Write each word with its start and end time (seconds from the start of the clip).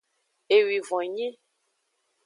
Ewivon 0.57 1.07
nyi. 1.15 1.29